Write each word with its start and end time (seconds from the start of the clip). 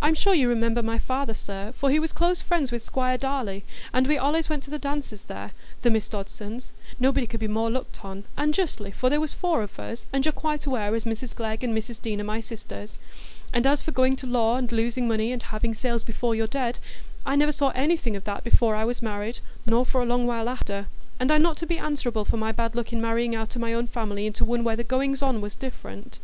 I'm 0.00 0.16
sure 0.16 0.34
you 0.34 0.48
remember 0.48 0.82
my 0.82 0.98
father, 0.98 1.34
sir, 1.34 1.72
for 1.76 1.88
he 1.88 2.00
was 2.00 2.10
close 2.10 2.42
friends 2.42 2.72
with 2.72 2.84
Squire 2.84 3.16
Darleigh, 3.16 3.62
and 3.92 4.08
we 4.08 4.16
allays 4.18 4.48
went 4.48 4.64
to 4.64 4.70
the 4.70 4.76
dances 4.80 5.22
there, 5.22 5.52
the 5.82 5.90
Miss 5.92 6.08
Dodsons,—nobody 6.08 7.28
could 7.28 7.38
be 7.38 7.46
more 7.46 7.70
looked 7.70 8.04
on,—and 8.04 8.54
justly, 8.54 8.90
for 8.90 9.08
there 9.08 9.20
was 9.20 9.34
four 9.34 9.62
of 9.62 9.78
us, 9.78 10.06
and 10.12 10.24
you're 10.24 10.32
quite 10.32 10.66
aware 10.66 10.96
as 10.96 11.04
Mrs 11.04 11.32
Glegg 11.32 11.62
and 11.62 11.78
Mrs 11.78 12.02
Deane 12.02 12.20
are 12.20 12.24
my 12.24 12.40
sisters. 12.40 12.98
And 13.54 13.64
as 13.64 13.82
for 13.82 13.92
going 13.92 14.16
to 14.16 14.26
law 14.26 14.56
and 14.56 14.72
losing 14.72 15.06
money, 15.06 15.30
and 15.30 15.40
having 15.44 15.76
sales 15.76 16.02
before 16.02 16.34
you're 16.34 16.48
dead, 16.48 16.80
I 17.24 17.36
never 17.36 17.52
saw 17.52 17.68
anything 17.68 18.16
o' 18.16 18.20
that 18.24 18.42
before 18.42 18.74
I 18.74 18.84
was 18.84 19.00
married, 19.00 19.38
nor 19.64 19.86
for 19.86 20.02
a 20.02 20.04
long 20.04 20.26
while 20.26 20.48
after. 20.48 20.86
And 21.20 21.30
I'm 21.30 21.42
not 21.42 21.56
to 21.58 21.66
be 21.66 21.78
answerable 21.78 22.24
for 22.24 22.36
my 22.36 22.50
bad 22.50 22.74
luck 22.74 22.92
i' 22.92 22.96
marrying 22.96 23.36
out 23.36 23.56
o' 23.56 23.60
my 23.60 23.74
own 23.74 23.86
family 23.86 24.26
into 24.26 24.44
one 24.44 24.64
where 24.64 24.74
the 24.74 24.82
goings 24.82 25.22
on 25.22 25.40
was 25.40 25.54
different. 25.54 26.18